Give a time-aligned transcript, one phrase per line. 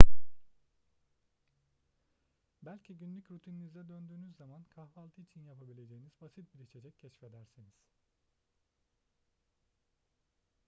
[2.61, 7.73] belki günlük rutininize döndüğünüz zaman kahvaltı için yapabileceğiniz basit bir içecek keşfedersiniz